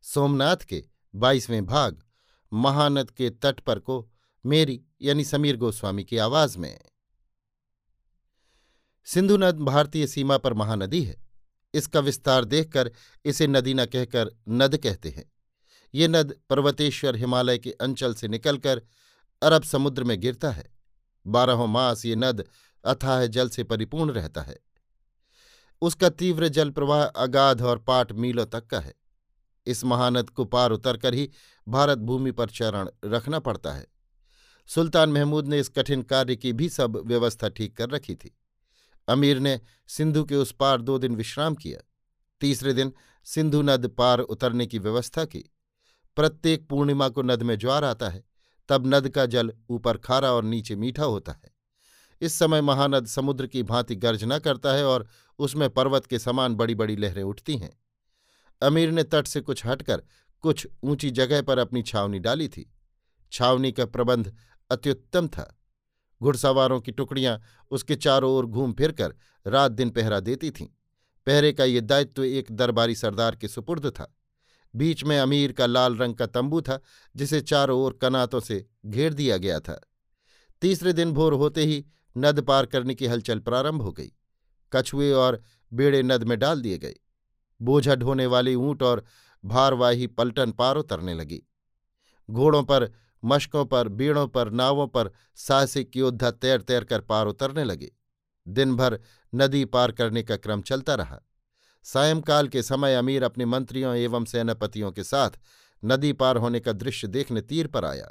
[0.00, 0.84] सोमनाथ के
[1.14, 2.02] बाईसवें भाग,
[2.52, 4.10] महानद के तट पर को
[4.46, 6.80] मेरी यानी समीर गोस्वामी की आवाज़ में।
[9.04, 11.28] सिंधु नद भारतीय सीमा पर महानदी है।
[11.74, 12.92] इसका विस्तार देखकर
[13.24, 15.32] इसे नदी न कहकर नद कहते हैं।
[15.94, 18.82] ये नद पर्वतेश्वर हिमालय के अंचल से निकलकर
[19.42, 20.76] अरब समुद्र में गिरता है।
[21.26, 22.48] बारहों मास ये नद
[22.84, 24.58] अथाह जल से परिपूर्ण रहता है।
[25.80, 28.97] उसका तीव्र जल प्रवाह अगाध और पाट मीलों तक का है।
[29.68, 31.30] इस महानद को पार उतरकर ही
[31.68, 33.86] भारत भूमि पर चरण रखना पड़ता है।
[34.66, 38.38] सुल्तान महमूद ने इस कठिन कार्य की भी सब व्यवस्था ठीक कर रखी थी।
[39.08, 41.80] अमीर ने सिंधु के उस पार दो दिन विश्राम किया।
[42.40, 42.92] तीसरे दिन
[43.24, 45.44] सिंधु नद पार उतरने की व्यवस्था की।
[46.16, 48.24] प्रत्येक पूर्णिमा को नद में ज्वार आता है।
[48.68, 51.58] तब नद का जल ऊपर खारा और नीचे मीठा होता है।
[52.20, 55.06] इस समय महानद समुद्र की भांति गर्जना करता है और
[55.38, 57.80] उसमें पर्वत के समान बड़ी बड़ी लहरें उठती हैं।
[58.62, 60.02] अमीर ने तट से कुछ हटकर
[60.40, 62.74] कुछ ऊँची जगह पर अपनी छावनी डाली थी।
[63.32, 64.36] छावनी का प्रबंध
[64.70, 65.60] अत्युत्तम था।
[66.22, 69.14] घुड़सवारों की टुकड़ियाँ उसके चारों ओर घूम फिरकर
[69.46, 70.66] रात दिन पहरा देती थीं।
[71.26, 74.14] पहरे का ये दायित्व एक दरबारी सरदार के सुपुर्द था।
[74.76, 76.80] बीच में अमीर का लाल रंग का तंबू था,
[77.16, 79.80] जिसे चारों ओर कनातों से घेर दिया गया था।
[80.62, 84.12] तीसरे दिन भोर होते ही नद पार करने की हलचल प्रारंभ हो गई।
[84.72, 86.94] कछुए और बेड़े नद में डाल दिए गए।
[87.62, 89.04] बोझा ढोने वाली ऊँट और
[89.44, 91.42] भारवाही पलटन पार उतरने लगी।
[92.30, 92.92] घोड़ों पर,
[93.24, 97.92] मशकों पर, बीड़ों पर, नावों पर साहसिक योद्धा तैर तैर कर पार उतरने लगे।
[98.48, 99.00] दिन भर
[99.34, 101.20] नदी पार करने का क्रम चलता रहा।
[101.82, 105.30] सायंकाल के समय अमीर अपने मंत्रियों एवं सेनापतियों के साथ
[105.84, 108.10] नदी पार होने का दृश्य देखने तीर पर आया।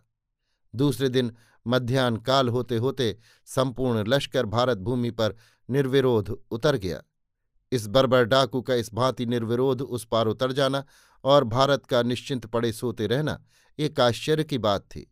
[0.76, 1.36] दूसरे दिन
[1.68, 5.36] मध्यान्ह काल होते होते संपूर्ण लश्कर भारत भूमि पर
[5.70, 7.02] निर्विरोध उतर गया।
[7.72, 10.84] इस बर्बर डाकू का इस भांति निर्विरोध उस पार उतर जाना
[11.24, 13.44] और भारत का निश्चिंत पड़े सोते रहना,
[13.80, 15.12] एक आश्चर्य की बात थी।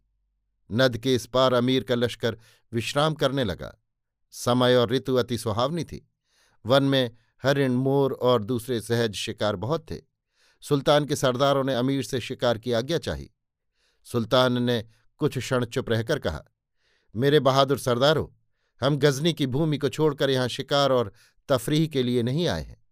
[0.71, 2.37] नद के इस पार अमीर का लश्कर
[2.73, 3.81] विश्राम करने लगा।
[4.31, 6.09] समय और ऋतु अति सुहावनी थी।
[6.65, 7.11] वन में
[7.43, 9.97] हरिण, मोर और दूसरे सहज शिकार बहुत थे।
[10.61, 13.29] सुल्तान के सरदारों ने अमीर से शिकार की आज्ञा चाही।
[14.03, 14.85] सुल्तान ने
[15.17, 16.43] कुछ क्षण चुप रहकर कहा,
[17.15, 18.27] मेरे बहादुर सरदारों,
[18.81, 21.11] हम गजनी की भूमि को छोड़कर यहाँ शिकार और
[21.49, 22.83] तफरीह के लिए नहीं आए हैं।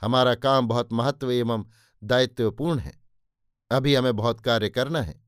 [0.00, 1.64] हमारा काम बहुत महत्व एवं
[2.04, 3.02] दायित्वपूर्ण है।
[3.70, 5.24] अभी हमें बहुत कार्य करना है।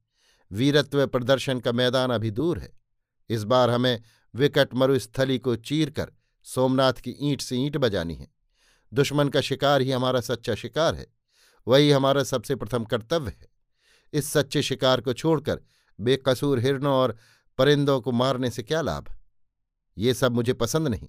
[0.53, 2.73] वीरत्व प्रदर्शन का मैदान अभी दूर है।
[3.29, 4.03] इस बार हमें
[4.35, 6.13] विकट मरुस्थली को चीर कर
[6.45, 8.29] सोमनाथ की ईंट से ईंट बजानी है।
[8.95, 11.07] दुश्मन का शिकार ही हमारा सच्चा शिकार है।
[11.69, 13.49] वही हमारा सबसे प्रथम कर्तव्य है।
[14.13, 15.61] इस सच्चे शिकार को छोड़कर
[16.01, 17.17] बेकसूर हिरणों और
[17.59, 19.07] परिंदों को मारने से क्या लाभ?
[19.99, 21.09] ये सब मुझे पसंद नहीं।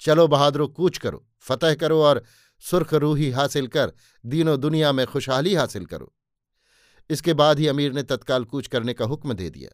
[0.00, 2.22] चलो बहादुरो, कूच करो, फतह करो और
[2.60, 3.92] सुर्ख रूही हासिल कर,
[4.26, 6.14] दीनों दुनिया में खुशहाली हासिल करो।
[7.10, 9.70] इसके बाद ही अमीर ने तत्काल कूच करने का हुक्म दे दिया।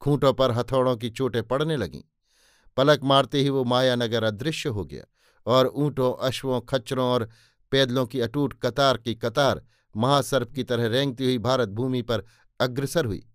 [0.00, 2.02] खूंटों पर हथौड़ों की चोटें पड़ने लगीं।
[2.76, 5.04] पलक मारते ही वो मायानगर अदृश्य हो गया
[5.46, 7.28] और ऊँटों, अश्वों, खच्चरों और
[7.70, 9.62] पैदलों की अटूट कतार की कतार
[9.96, 12.24] महासर्प की तरह रेंगती हुई भारत भूमि पर
[12.60, 13.26] अग्रसर हुई।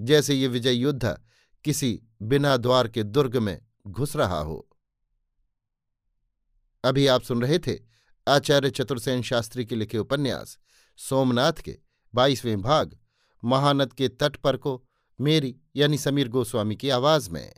[0.00, 1.20] जैसे ये विजय योद्धा
[1.64, 4.68] किसी बिना द्वार के दुर्ग में घुस रहा हो।
[6.84, 7.78] अभी आप सुन रहे थे
[8.28, 10.58] आचार्य चतुर्सेन शास्त्री के लिखे उपन्यास,
[10.96, 11.78] सोमनाथ के
[12.14, 12.98] बाईसवें भाग,
[13.44, 14.84] महानद के तट पर को
[15.20, 17.54] मेरी यानी समीर गोस्वामी की आवाज़ में।